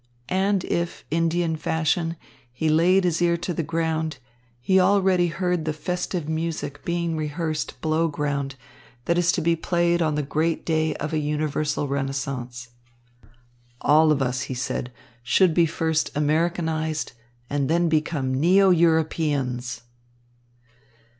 [0.29, 2.15] And if, Indian fashion,
[2.51, 4.17] he laid his ear to the ground,
[4.59, 8.55] he already heard the festive music being rehearsed below ground
[9.05, 12.69] that is to be played on the great day of a universal renaissance.
[13.81, 14.91] "All of us," he said,
[15.21, 17.11] "should first be Americanized
[17.47, 19.81] and then become neo Europeans."